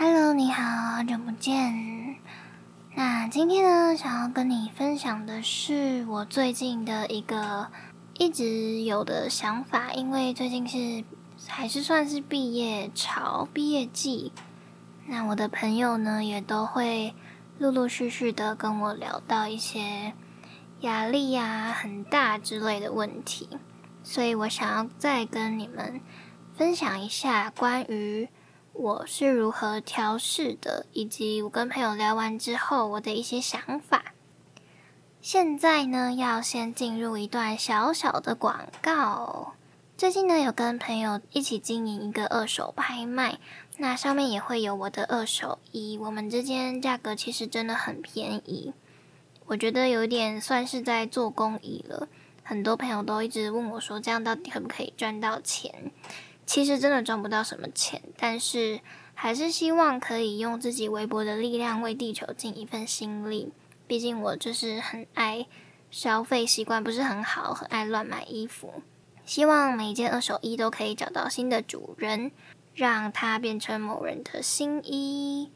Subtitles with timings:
[0.00, 2.14] Hello，你好，好久不见。
[2.94, 7.66] 那今天呢，想要跟你分享的是我最近的一个
[8.16, 11.02] 一直有的想法，因为最近是
[11.48, 14.30] 还是算是毕业潮、毕业季，
[15.06, 17.12] 那我的朋友呢也都会
[17.58, 20.12] 陆陆续续的跟我聊到一些
[20.82, 23.48] 压力呀很大之类的问题，
[24.04, 26.00] 所以我想要再跟你们
[26.56, 28.28] 分享一下关于。
[28.78, 34.14] 我是如何调试的，以及我跟朋友聊完之后我的一些想法。
[35.20, 39.54] 现在呢，要先进入一段小小的广告。
[39.96, 43.40] 最近呢，有跟朋友一起经营一个二手拍卖，
[43.78, 45.98] 那上面也会有我的二手衣。
[45.98, 48.72] 我们之间价格其实真的很便宜，
[49.46, 52.06] 我觉得有点算是在做公益了。
[52.44, 55.90] 很多朋友都一直问我说，这样到底可不可以赚到钱？
[56.48, 58.80] 其实真的赚不到什么钱，但是
[59.12, 63.52] 还是希望可以用自己微薄的力量为地球尽一份心力。
[63.86, 65.46] 毕竟我就是很爱
[65.90, 68.82] 消费习惯不是很好，很爱乱买衣服。
[69.26, 72.32] 希望每一件二手衣都可以找到新的主人，
[72.74, 75.50] 让它变成某人的新衣。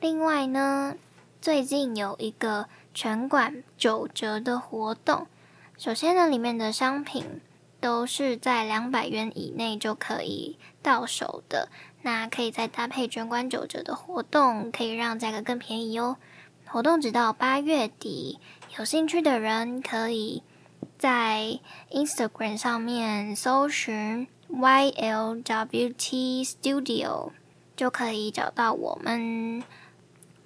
[0.00, 0.96] 另外呢，
[1.40, 5.28] 最近有一个全馆九折的活动。
[5.76, 7.40] 首先呢，里面的商品。
[7.80, 11.68] 都是在两百元以内就可以到手的，
[12.02, 16.16] 那可以再搭配全馆九折的活动，可以让价格更便宜哦。
[16.66, 18.38] 活动直到八月底，
[18.78, 20.42] 有兴趣的人可以
[20.98, 27.30] 在 Instagram 上面搜寻 YLWT Studio，
[27.76, 29.62] 就可以找到我们。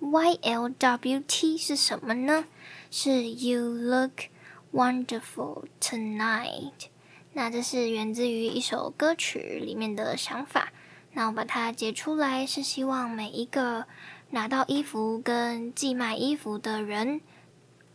[0.01, 2.45] YLWT 是什么呢？
[2.91, 4.25] 是 You Look
[4.73, 6.89] Wonderful Tonight。
[7.35, 10.73] 那这是源自于一首歌曲里面的想法，
[11.13, 13.87] 那我把它截出来，是希望每一个
[14.31, 17.23] 拿到衣服跟寄卖衣服的人，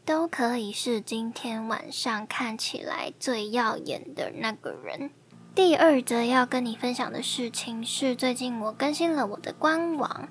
[0.03, 5.11] 都可以是今天晚上看起来最耀眼的那个人。
[5.53, 10.29] 第二则要跟你分享的事情是，最近我更新了我的官网，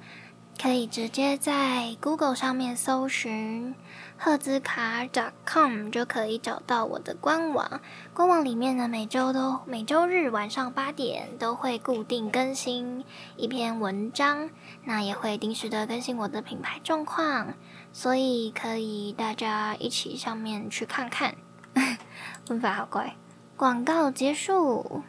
[0.61, 3.75] 可以直接在 Google 上面搜寻。
[4.19, 5.07] 赫兹卡
[5.45, 7.81] .com 就可以找到我的官网。
[8.15, 13.05] 官网里面呢，每周都每周日晚上八点都会固定更新
[13.37, 14.51] 一篇文章，
[14.85, 17.55] 那也会定时的更新我的品牌状况，
[17.93, 21.35] 所以可以大家一起上面去看看。
[22.49, 23.17] 文法好怪。
[23.57, 25.03] 广告结束。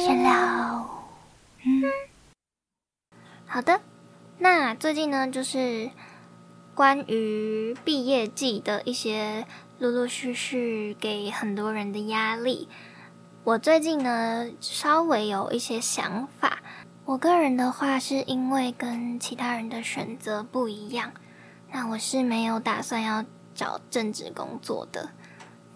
[0.00, 0.90] 次开始了，
[1.64, 1.82] 嗯，
[3.46, 3.80] 好的。
[4.38, 5.90] 那最近呢，就是
[6.74, 9.46] 关于毕业季的一些
[9.78, 12.66] 陆陆续续给很多人的压力。
[13.44, 16.60] 我最近呢，稍微有一些想法。
[17.04, 21.12] 我个人的话，是因为跟其他人的选择不一样，
[21.72, 23.22] 那我是没有打算要
[23.54, 25.10] 找正职工作的，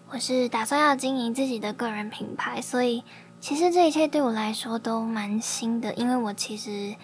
[0.09, 3.03] 我是打算要经营自己的个人品牌，所以。
[3.39, 6.95] 其实这一切对我来说都蛮新的，因为我其实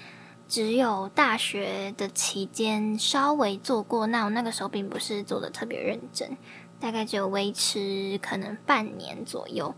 [0.47, 6.35] 只有大学的期间稍微做过，那我那个时候并不是做的特别认真，
[6.79, 9.75] 大概只有维持可能半年左右。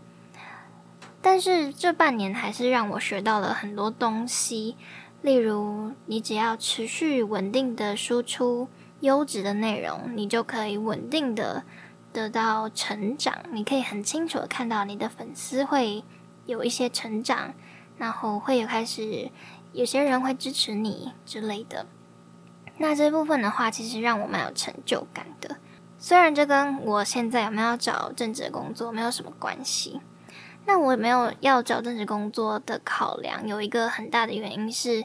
[1.20, 4.76] 但是这半年还是让我学到了很多东西，
[5.20, 8.68] 例如你只要持续稳定的输出
[9.00, 11.62] 优质的内容，你就可以稳定的
[12.10, 16.02] 得到成长，你可以很清楚的看到你的粉丝会。
[16.46, 17.54] 有一些成长，
[17.98, 19.30] 然后会有开始，
[19.72, 21.86] 有些人会支持你之类的。
[22.78, 25.56] 那这部分的话，其实让我蛮有成就感的。
[25.98, 30.00] 虽然这跟我现在有没有找正职工作没有什么关系。
[30.66, 35.04] 那我没有要找正职工作的考量，有一个很大的原因是，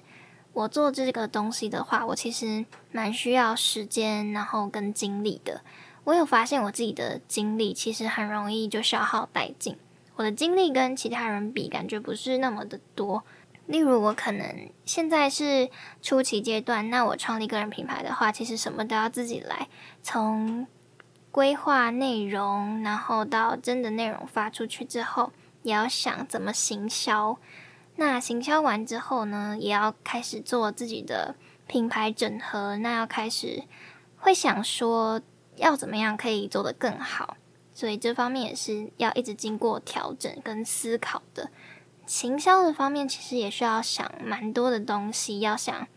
[0.53, 5.61] 我做这个东西的话，我其实蛮需要时间，然后跟精力的。
[6.05, 9.77] 我有发现我自己的精力其实很容易就消耗殆尽。
[10.19, 13.23] 我的精力跟其他人比，感觉不是那么的多。
[13.67, 15.69] 例如，我可能现在是
[16.01, 19.69] 初期阶段，那我创立个人品牌的话，其实什么都要自己来，
[20.03, 20.67] 从
[21.31, 25.31] 规划内容，然后到真的内容发出去之后，
[25.63, 27.37] 也要想怎么行销。
[27.95, 33.63] 那行销完之后呢，也要开始做自己的品牌整合，那要开始
[34.17, 35.21] 会想说，
[35.55, 37.37] 要怎么样可以做得更好。
[37.79, 41.49] 所以这方面也是要一直经过调整跟思考的。
[42.05, 45.87] 行销的方面其实也需要想蛮多的东西，要想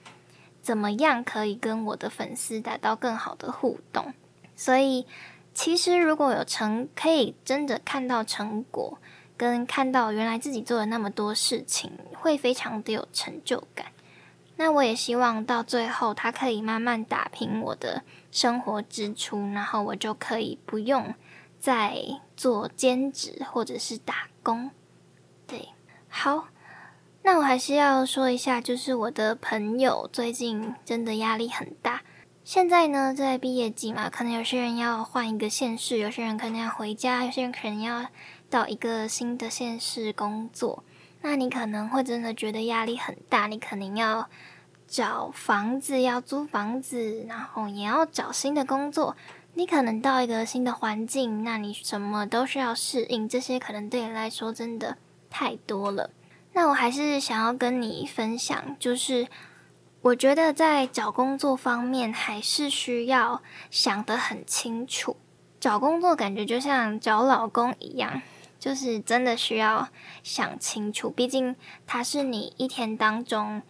[0.60, 4.14] 怎么样可以跟我的粉丝达到更好的互动。
[4.54, 5.04] 所以
[5.52, 8.98] 其实如果有成，可以真的看到成果，
[9.36, 13.86] 跟看到原来自己做了那么多事情，会非常的有成就感。
[14.54, 21.12] 那我也希望到最后，它可以慢慢打平我的生活支出，然后我就可以不用
[21.62, 24.72] 在做兼职或者是打工。
[25.46, 25.68] 对，
[26.08, 26.48] 好，
[27.22, 32.02] 那我还是要说一下，就是我的朋友最近真的压力很大。
[32.42, 38.06] 现在呢，在毕业季嘛，可能有些人要换一个县市，有些人可能要回家，有些人可能要
[38.50, 40.82] 到一个新的县市工作。
[41.20, 44.28] 那你可能会真的觉得压力很大，你可能要。
[44.84, 49.16] 找房子要租房子，然后也要找新的工作。
[49.54, 54.96] 你可能到一个新的环境，那你什么都需要适应，这些可能对你来说真的
[55.28, 56.10] 太多了。
[56.54, 59.26] 那我还是想要跟你分享，就是
[60.00, 65.16] 我觉得在找工作方面，还是需要想得很清楚。
[65.60, 68.22] 找工作感觉就像找老公一样，
[68.58, 69.88] 就是真的需要
[70.22, 71.54] 想清楚，毕竟
[71.86, 73.60] 他是你一天当中。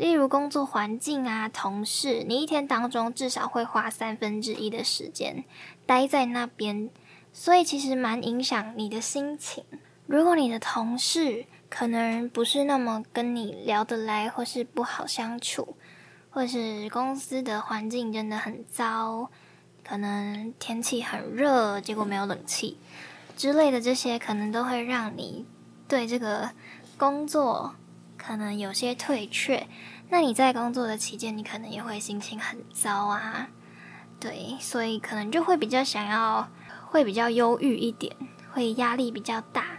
[0.00, 5.44] 例如工作环境啊，同事，你一天当中至少会花三分之一的时间
[5.84, 6.88] 待在那边，
[7.34, 9.62] 所以其实蛮影响你的心情。
[10.06, 15.76] 如果你的同事可能不是那么跟你聊得来，或是不好相处，
[16.30, 19.28] 或是公司的环境真的很糟，
[19.86, 22.78] 可能天气很热，结果没有冷气
[23.36, 25.44] 之类的，这些可能都会让你
[25.86, 26.52] 对这个
[26.96, 27.74] 工作。
[28.22, 29.66] 可能有些退却，
[30.10, 33.48] 那你在工作的期间，你可能也会心情很糟啊，
[34.20, 36.46] 对，所以可能就会比较想要，
[36.86, 38.14] 会比较忧郁一点，
[38.52, 39.78] 会压力比较大。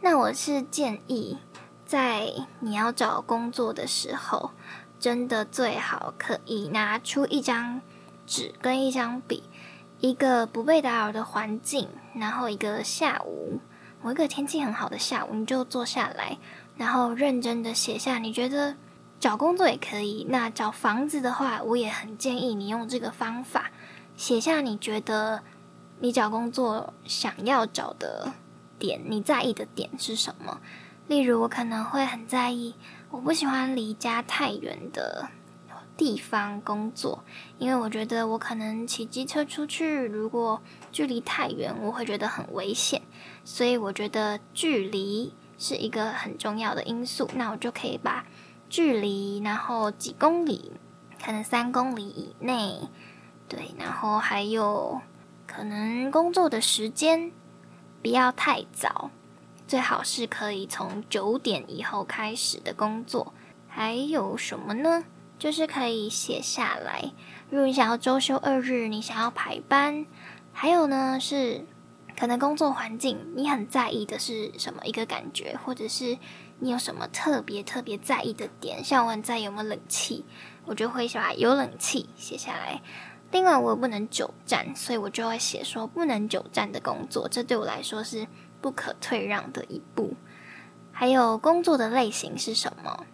[0.00, 1.38] 那我是建议，
[1.86, 4.50] 在你要找工作的时候，
[4.98, 7.80] 真的最好可以拿出一张
[8.26, 9.44] 纸跟一张笔，
[10.00, 13.60] 一个不被打扰的环境，然后一个下午，
[14.02, 16.38] 某一个天气很好的下午，你就坐下来。
[16.76, 18.76] 然后认真的写下，你觉得
[19.18, 20.26] 找工作也可以。
[20.28, 23.70] 那找房子的话，我也很建议你用这个方法，
[24.14, 25.42] 写下你觉得
[26.00, 28.30] 你找工作想要找的
[28.78, 30.60] 点，你在意的点是什么。
[31.08, 32.74] 例如，我可能会很在意，
[33.10, 35.28] 我不喜欢离家太远的
[35.96, 37.24] 地方工作，
[37.58, 40.60] 因为我觉得我可能骑机车出去，如果
[40.92, 43.00] 距离太远，我会觉得很危险。
[43.44, 45.32] 所以，我觉得距离。
[45.58, 48.24] 是一个很重要的因素，那我就可以把
[48.68, 50.72] 距离，然后几公里，
[51.24, 52.88] 可能三公里以内，
[53.48, 55.00] 对，然后还有
[55.46, 57.30] 可能工作的时间
[58.02, 59.10] 不要太早，
[59.66, 63.32] 最好是可以从九点以后开始的工作。
[63.68, 65.04] 还有什么呢？
[65.38, 67.12] 就是可以写下来，
[67.50, 70.06] 如果你想要周休二日，你想要排班，
[70.52, 71.66] 还有呢是。
[72.18, 76.16] 可能工作环境你很在意的是什么一个感觉，或者是
[76.60, 78.82] 你有什么特别特别在意的点？
[78.82, 80.24] 像我很在意有没有冷气，
[80.64, 82.80] 我就会把有冷气写下来。
[83.32, 88.26] 另外，我不能久站，所以我就会写说不能久站的工作，这对我来说是
[88.60, 90.14] 不可退让的一步。
[90.92, 93.04] 还有工作的类型是什么？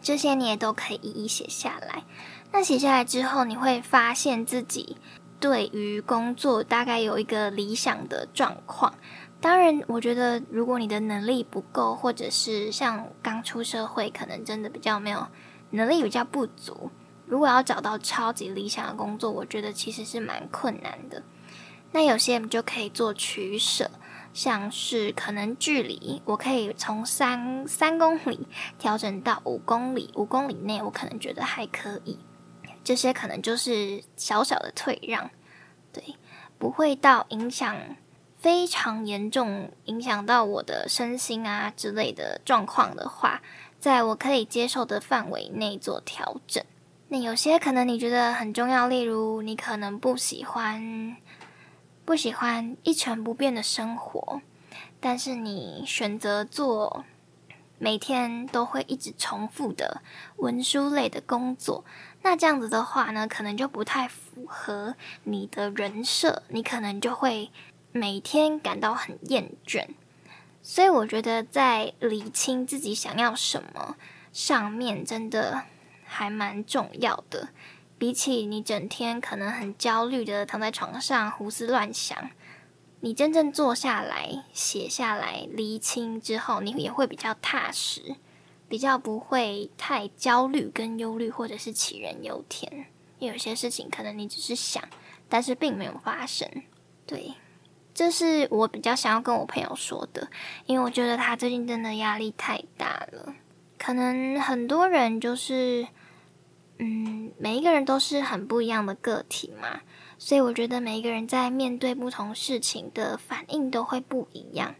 [0.00, 2.04] 这些你也都可以一一写下来。
[2.52, 4.96] 那写下来之后，你会发现自己。
[5.38, 8.94] 对于工作，大概有一个理想的状况。
[9.40, 15.26] 当然，我觉得如果你的能力不够，或者是像刚出社会，可能真的比较没有
[15.70, 16.90] 能力，比较不足。
[17.26, 21.22] 如果要找到超级理想的工作，我觉得其实是蛮困难的。
[21.92, 23.90] 那有些人就可以做取舍，
[24.32, 28.46] 像是可能距离，我可以从三三公里
[28.78, 32.18] 调整到五公里，五公里内我可能觉得还可以。
[32.84, 35.28] 这些可能就是小小的退让，
[35.96, 36.14] 对，
[36.58, 37.74] 不会到影响
[38.38, 43.40] 非常严重，影响到我的身心啊之类的状况的话，
[43.80, 46.62] 在我可以接受的范围内做调整。
[47.08, 51.16] 那有些可能你觉得很重要，例如你可能不喜欢
[52.04, 54.42] 不喜欢一成不变的生活，
[55.00, 57.06] 但是你选择做
[57.78, 60.02] 每天都会一直重复的
[60.36, 61.84] 文书类的工作。
[62.22, 67.50] 那这样子的话呢，可能就不太符合你的人设，你可能就会
[67.92, 69.86] 每天感到很厌倦。
[70.62, 73.96] 所以我觉得在理清自己想要什么
[74.32, 75.62] 上面，真的
[76.04, 77.50] 还蛮重要的。
[77.98, 82.30] 比起你整天可能很焦虑的躺在床上胡思乱想，
[83.06, 88.16] 你真正坐下来写下来理清之后，你也会比较踏实。
[88.68, 92.86] 比较不会太焦虑跟忧虑，或者是杞人忧天。
[93.20, 94.82] 因为有些事情可能你只是想，
[95.28, 96.50] 但是并没有发生。
[97.06, 97.34] 对，
[97.94, 100.26] 这是我比较想要跟我朋友说的，
[100.66, 103.36] 因为我觉得他最近真的压力太大了。
[103.78, 105.86] 可能很多人就是，
[106.78, 109.82] 嗯，每一个人都是很不一样的个体嘛，
[110.18, 114.74] 所以我觉得每一个人在面对不同事情的反应都会不一样。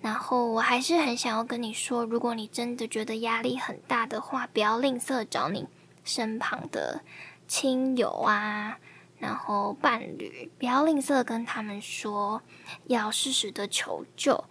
[0.00, 5.66] 然后我还是很想要跟你说，如果你真的觉得压力很大的话，不要吝啬找你
[6.04, 7.00] 身旁的
[7.48, 8.78] 亲友啊，
[9.18, 12.42] 然后伴侣，不要吝啬跟他们说，
[12.86, 14.44] 要适时的求救，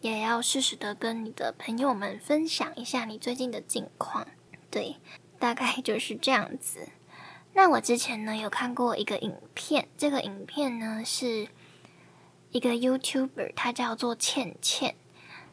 [0.00, 4.26] 也要适时的跟你的朋友们分享一下你最近的近况。
[4.70, 4.96] 对，
[5.38, 6.88] 大概就是这样子。
[7.54, 11.48] 那我之前呢有看过一个影片，这个影片呢是。
[12.50, 14.94] 一个 YouTuber，他叫做倩倩。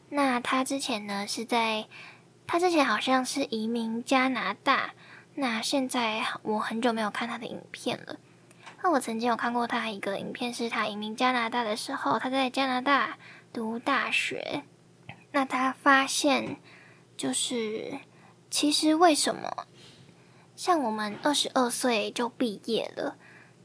[0.09, 1.87] 那他之前呢是在，
[2.45, 4.93] 他之前好像是移民加拿大。
[5.35, 8.17] 那现在我很久没有看他的影片了。
[8.83, 13.17] 那我曾经有看过他一个影片，是他移民加拿大的时候，他在加拿大
[13.53, 14.63] 读大学。
[15.31, 16.57] 那他发现，
[17.15, 17.97] 就是
[18.51, 19.67] 其实为什么
[20.59, 23.15] 像我们二十二岁就毕业了？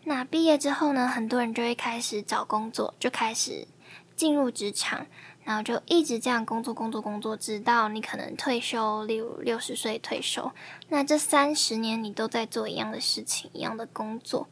[0.05, 3.67] 那毕业之后呢，很多人就会开始找工作，就开始
[4.15, 5.05] 进入职场，
[5.43, 10.53] 然后就一直这样工作、工作、工作，直到你可能退休，例如六十岁退休。
[10.89, 14.47] 那这三十年你都在做一样的事情，一样的工作。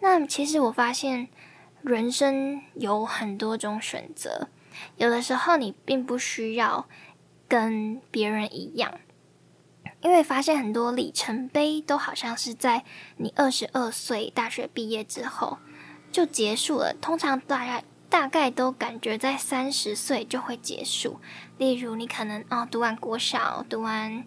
[0.00, 1.28] 那其实我发现，
[1.82, 4.48] 人生有很多种选择，
[4.96, 6.88] 有的时候你并不需要
[7.46, 8.98] 跟别人一样。
[10.00, 12.84] 因为发现很多里程碑都好像是在
[13.16, 15.58] 你二十二岁大学毕业之后
[16.12, 21.20] 就结束了，通常大概大概都感觉在三十岁就会结束。
[21.58, 24.24] 例如你可能哦读完国小、读完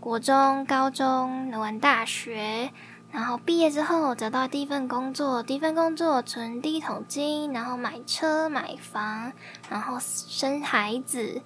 [0.00, 2.70] 国中、高中、读完大学，
[3.12, 9.32] 然后毕业之后找到第一份工作，第一份工作存第一桶金，然后买车买房，
[9.70, 11.40] 然后生孩子、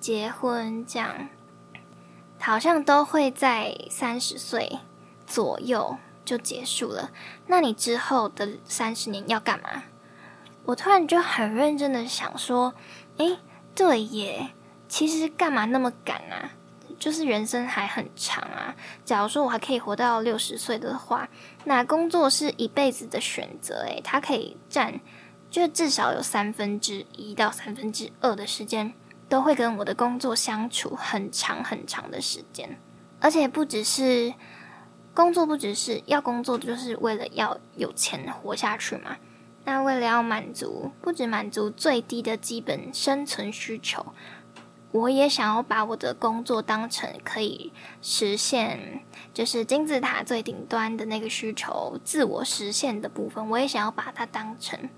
[0.00, 1.28] 结婚这样。
[2.40, 4.78] 好像都会在三十岁
[5.26, 7.10] 左右就结束了。
[7.46, 9.84] 那你之后的三十年要干嘛？
[10.64, 12.74] 我突然就很认真的想说，
[13.16, 13.38] 诶，
[13.74, 14.50] 对耶，
[14.86, 16.52] 其实干嘛那么赶啊？
[16.98, 18.74] 就是人生还很长啊。
[19.04, 21.28] 假如说我还可以活到六十岁的话，
[21.64, 25.00] 那工作是一辈子的选择，诶，它可以占，
[25.50, 28.92] 就至少有三分之一到三分之二的时间。
[29.28, 32.78] 都会跟我的工作相处很长很长的时间，
[33.20, 34.32] 而且不只是
[35.12, 39.18] 工作，不只是要工作，就是为了要有钱活下去嘛。
[39.64, 44.14] 那为了要满足，不止满足最低的基本生存需求，
[44.92, 47.70] 我也想要把我的工作当成可以
[48.00, 49.04] 实现，
[49.34, 54.88] 就是金字塔最顶端的那个需求，自我实现的部分，我也想要把它当成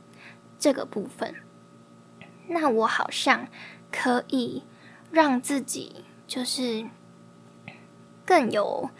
[0.56, 1.34] 这个部分。
[2.46, 3.48] 那我好像。
[3.90, 4.62] 可以
[5.10, 6.86] 让自己就是
[8.24, 8.90] 更有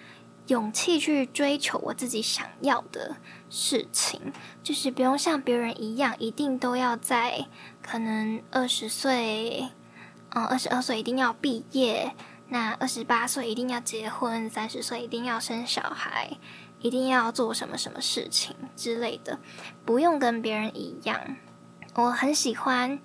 [0.49, 3.17] 勇气去追求我自己想要的
[3.49, 4.33] 事情，
[4.63, 7.47] 就是不用像别人一样，一定都要在
[7.81, 9.69] 可能二十岁，
[10.31, 12.13] 嗯，二十二岁一定要毕业，
[12.49, 16.37] 那二十八岁一定要结婚，三十岁一定要生小孩，
[16.81, 19.39] 一定要做什么什么事情之类的，
[19.85, 21.37] 不用跟别人一样。
[21.95, 22.99] 我很喜欢。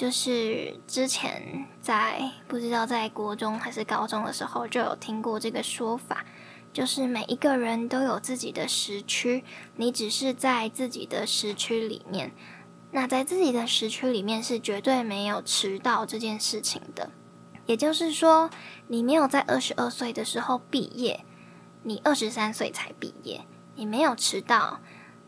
[0.00, 6.24] 就是之前在不知道在国中还是高中的时候就有听过这个说法，
[6.72, 9.44] 就是每一个人都有自己的时区，
[9.76, 12.32] 你只是在自己的时区里面，
[12.92, 17.10] 那在自己的时区里面是绝对没有迟到这件事情的。
[17.66, 18.48] 也就是说，
[18.88, 21.22] 你没有在二十二岁的时候毕业，
[21.82, 23.42] 你二十三岁才毕业，
[23.74, 24.80] 你没有迟到，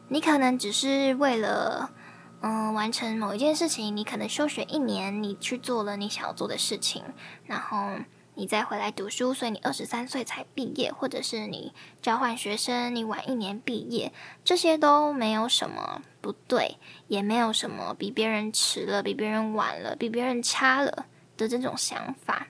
[0.09, 1.91] 你可能只是为了。
[2.45, 7.05] 嗯，完成某一件事情，你可能休学一年，你去做了你想要做的事情，
[7.47, 7.93] 然后
[8.35, 21.07] 你再回来读书，所以你二十三岁才毕业，或者是你交换学生，你晚一年毕业，这些都没有什么不对，也没有什么比别人迟了、比别人晚了、比别人差了
[21.37, 22.49] 的这种想法。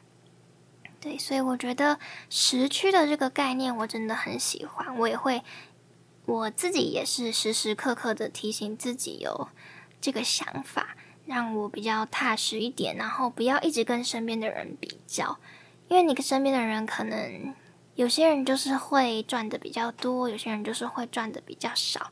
[1.01, 1.99] 对，所以我觉得
[2.31, 5.43] 时区的这个概念我真的很喜欢，我也会
[6.25, 9.49] 我自己也是时时刻刻的提醒自己有。
[10.03, 15.39] 这个想法让我比较踏实一点，然后不要一直跟身边的人比较，
[15.89, 17.55] 因为你身边的人可能
[17.95, 22.11] 有些人就是会赚的比较多，有些人就是会赚的比较少，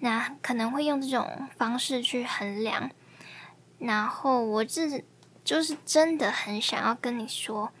[0.00, 2.90] 那可能会用这种方式去衡量。
[3.78, 5.02] 然后我自
[5.42, 7.72] 就是真的很想要跟你说，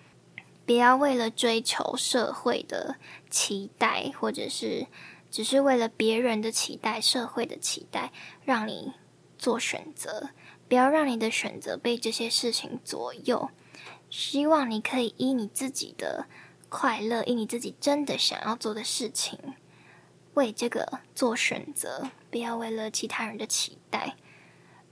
[0.64, 2.96] 不要为了追求社会的
[3.28, 4.86] 期待，或者是
[5.30, 8.10] 只是为了别人的期待、社会的期待，
[8.42, 8.94] 让你。
[9.40, 10.28] 做选择，
[10.68, 13.50] 不要让你的选择被这些事情左右。
[14.10, 16.26] 希望你可以依你自己的
[16.68, 19.38] 快乐，依你自己真的想要做的事情，
[20.34, 24.16] 为这个做选择，不要为了其他人的期待。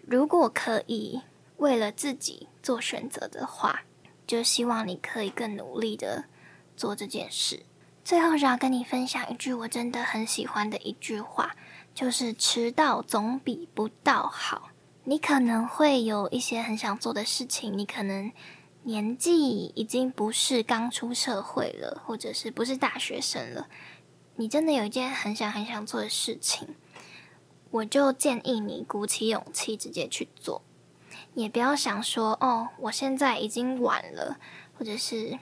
[0.07, 1.21] 如果可以
[1.59, 3.83] 为了自己做选择的话，
[4.27, 6.25] 就希望你可以更努力的
[6.75, 7.65] 做这件事。
[8.03, 11.55] 最后，想要跟你分享一句我真的很喜欢的一句话，
[11.99, 14.71] 就是迟到总比不到好。
[15.03, 18.31] 你可能会有一些很想做的事情，你可能
[18.85, 23.67] 年纪已经不是刚出社会了，或者是不是大学生了，
[24.37, 26.77] 你真的有一件很想很想做的事情，
[27.73, 30.63] 我就建议你鼓起勇气直接去做，
[31.35, 34.39] 也不要想说哦，我现在已经晚了，
[34.79, 35.37] 或者是。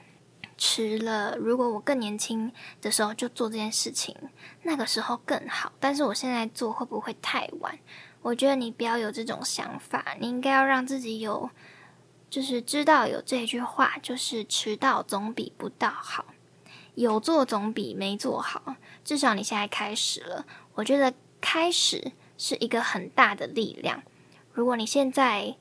[0.58, 4.16] 迟了，如果我更年轻的时候就做这件事情，
[4.62, 5.72] 那个时候更好。
[5.78, 7.78] 但是我现在做会不会太晚？
[8.22, 11.50] 我觉得你不要有这种想法，你应该要让自己有，
[12.28, 16.25] 就是知道有这句话，就是迟到总比不到好，
[16.94, 18.76] 有做总比没做好。
[19.04, 24.02] 至少你现在开始了，我觉得开始是一个很大的力量。
[24.52, 25.56] 如果你现在，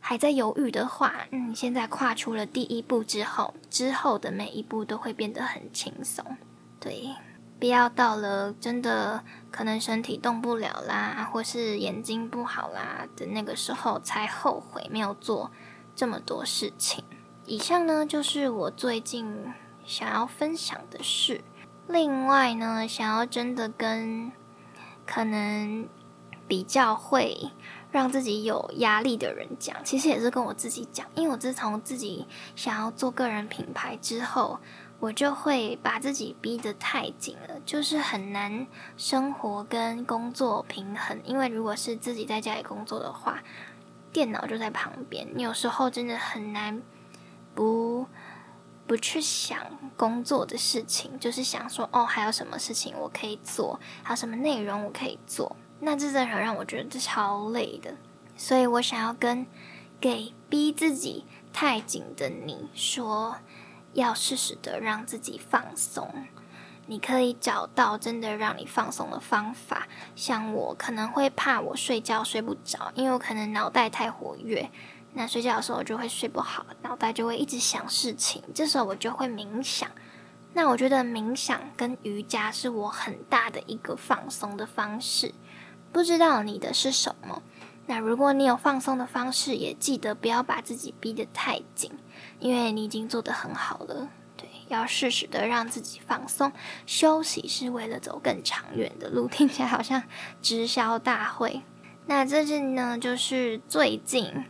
[0.00, 6.24] 还在犹豫的话，嗯，现在跨出了第一步之后，之后的每一步都会变得很轻松。
[6.80, 7.10] 对，
[7.58, 15.50] 不要到了真的可能身体动不了啦，或是眼睛不好啦的那个时候才后悔没有做
[15.94, 17.04] 这么多事情。
[17.44, 19.52] 以上呢就是我最近
[19.84, 21.42] 想要分享的事。
[21.86, 24.32] 另外呢，想要真的跟
[25.04, 25.88] 可能
[26.50, 27.52] 比较会。
[27.92, 34.60] 让自己有压力的人讲，其实也是跟我自己讲，因为我自从自己想要做个人品牌之后，
[35.00, 38.64] 我就会把自己逼得太紧了，就是很难
[38.96, 41.20] 生活跟工作平衡。
[41.24, 43.42] 因为如果是自己在家里工作的话，
[44.12, 46.80] 电脑就在旁边，你有时候真的很难
[47.56, 48.06] 不
[48.86, 49.58] 不去想
[49.96, 55.56] 工作的事情，就是想说哦，还有什么事情我可以做，还有什么内容我可以做。
[55.80, 57.94] 那这真的让我觉得超累的，
[58.36, 59.46] 所以我想要跟
[60.00, 63.36] 给逼自己太紧的你说，
[63.94, 66.26] 要适时的让自己放松。
[66.86, 69.86] 你可以找到真的让你放松的方法。
[70.16, 74.68] 像我可能会怕我睡觉睡不着，因为我可能脑袋太活跃，
[75.14, 78.42] 那睡觉的时候就会睡不好，脑袋就会一直想事情。
[78.54, 79.88] 这时候我就会冥想。
[80.52, 85.32] 那我觉得冥想跟瑜伽是我很大的一个放松的方式。
[85.92, 87.42] 不知道你的是什么？
[87.86, 91.90] 那如果你有放松的方式，也记得不要把自己逼得太紧，
[92.38, 94.08] 因为你已经做得很好了。
[94.36, 96.52] 对，要适时的让自己放松
[96.86, 99.26] 休息，是为了走更长远的路。
[99.26, 100.04] 听起来好像
[100.40, 101.62] 直销大会。
[102.06, 104.44] 那这是呢，就是最近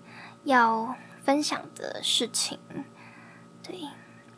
[0.45, 2.59] 要分享的事情。
[3.63, 3.81] 对，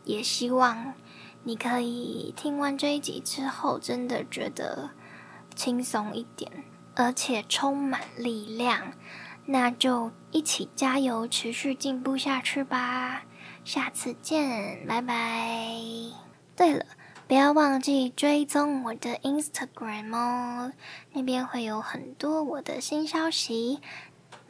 [0.04, 0.94] 也希望
[1.42, 4.90] 你可以听完这一集之后，真的觉得
[5.56, 6.64] 轻松一点。
[6.94, 8.92] 而且充满力量，
[9.46, 13.22] 那就一起加油，持续进步下去吧！
[13.64, 15.74] 下次见，拜拜。
[16.55, 16.85] 对了，
[17.26, 20.72] 不要忘记追踪我的 Instagram 哦，
[21.12, 23.81] 那边会有很多我的新消息。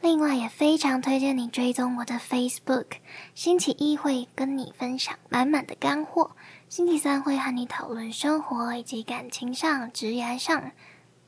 [0.01, 2.87] 另外，也非常推荐你追踪我的 Facebook，
[3.33, 6.31] 星期一会跟你分享满满的干货，
[6.67, 10.71] 星期三会和你讨论生活以及感情上、职业上。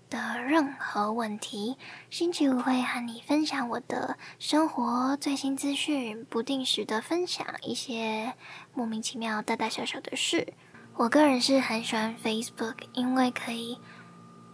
[0.09, 1.77] 的任何问题，
[2.09, 8.33] 星期五会和你分享我的生活最新资讯，不定时的分享一些
[8.73, 10.53] 莫名其妙大大小小的事。
[10.95, 13.77] 我个人是很喜欢 Facebook，因为可以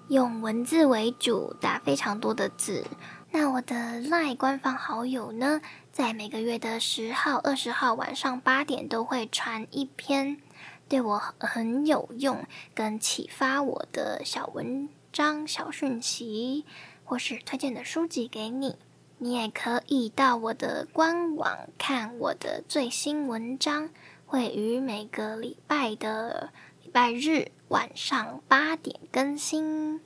[0.09, 2.85] 用文字为主，打非常多的字。
[3.29, 5.61] 那我的 LINE 官方好友呢，
[5.91, 10.37] 在每个月的十号、二十号晚上八点都会传一篇
[10.89, 14.89] 对我很有用跟启发我的小文。
[15.11, 16.65] 张小讯息，
[17.03, 18.77] 或是推荐的书籍给你，
[19.17, 23.89] 你也可以到我的官网看我的最新文章，
[24.25, 26.51] 会于每个礼拜的
[26.83, 30.01] 礼拜日晚上八点更新。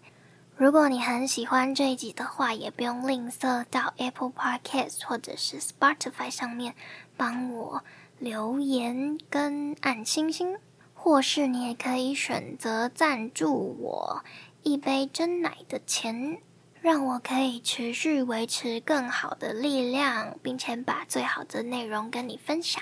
[0.58, 6.74] 如果你很喜欢这一集的话，也不用吝啬到 Apple Podcast 或者是 Spotify 上面
[7.18, 7.84] 帮我
[8.20, 10.58] 留言跟按星星，
[10.94, 14.24] 或是你也可以选择赞助我。
[14.67, 16.39] 一杯真奶的钱，
[16.82, 22.82] 让我可以持续维持更好的力量，并且把最好的内容跟你分享。